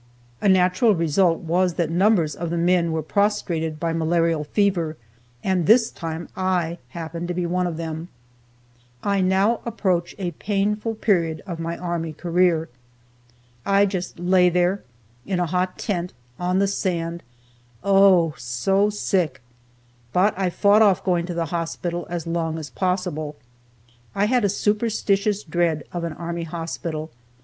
[0.41, 4.97] A natural result was that numbers of the men were prostrated by malarial fever,
[5.43, 8.07] and this time I happened to be one of them.
[9.03, 12.67] I now approach a painful period of my army career.
[13.63, 14.81] I just lay there,
[15.27, 17.21] in a hot tent, on the sand,
[17.83, 19.39] oh, so sick!
[20.11, 23.35] But I fought off going to the hospital as long as possible.
[24.15, 27.11] I had a superstitious dread of an army hospital.